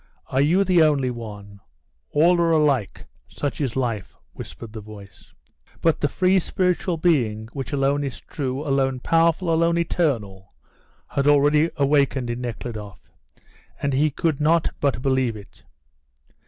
[0.31, 1.59] Are you the only one?
[2.09, 5.31] All are alike, such is life," whispered the voice.
[5.79, 10.55] But the free spiritual being, which alone is true, alone powerful, alone eternal,
[11.09, 13.11] had already awakened in Nekhludoff,
[13.79, 15.65] and he could not but believe it.